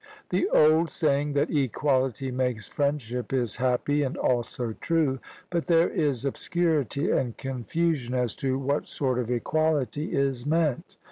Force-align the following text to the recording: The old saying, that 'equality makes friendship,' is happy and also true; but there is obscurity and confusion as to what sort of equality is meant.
The 0.31 0.49
old 0.49 0.89
saying, 0.89 1.33
that 1.33 1.51
'equality 1.51 2.31
makes 2.31 2.67
friendship,' 2.67 3.31
is 3.31 3.57
happy 3.57 4.01
and 4.01 4.17
also 4.17 4.73
true; 4.73 5.19
but 5.51 5.67
there 5.67 5.89
is 5.89 6.25
obscurity 6.25 7.11
and 7.11 7.37
confusion 7.37 8.15
as 8.15 8.33
to 8.37 8.57
what 8.57 8.87
sort 8.87 9.19
of 9.19 9.29
equality 9.29 10.11
is 10.13 10.43
meant. 10.43 10.97